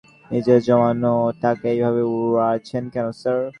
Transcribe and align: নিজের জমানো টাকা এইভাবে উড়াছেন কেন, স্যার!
নিজের 0.31 0.59
জমানো 0.67 1.13
টাকা 1.41 1.65
এইভাবে 1.73 2.01
উড়াছেন 2.13 2.83
কেন, 2.93 3.07
স্যার! 3.19 3.39